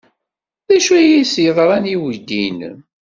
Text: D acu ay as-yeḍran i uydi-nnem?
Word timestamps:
D 0.67 0.69
acu 0.75 0.91
ay 0.99 1.09
as-yeḍran 1.21 1.85
i 1.93 1.95
uydi-nnem? 2.03 2.77